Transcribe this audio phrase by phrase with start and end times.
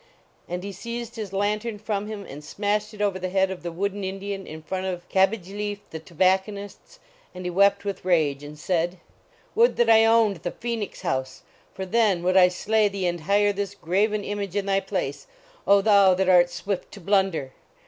[0.49, 3.71] And he seized his lantern from him and smashed it over the head of the
[3.71, 6.99] wooden In dian in front of Kabbijlcef, the Tobacconist s.
[7.35, 8.97] And he wept with rage, and said:
[9.53, 11.43] Would that I owned the Phoenix House!
[11.75, 15.27] For then would I slay thee and hire this grav en image in thy place,
[15.67, 17.53] O thou that art swift to blunder!